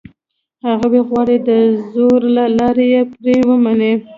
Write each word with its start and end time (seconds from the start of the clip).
هغوی 0.67 1.01
غواړي 1.09 1.35
دزور 1.49 2.21
له 2.35 2.43
لاري 2.57 2.85
یې 2.93 3.01
پرې 3.13 3.35
ومني. 3.47 3.93